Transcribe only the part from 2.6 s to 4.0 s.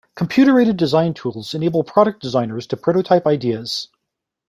to prototype ideas.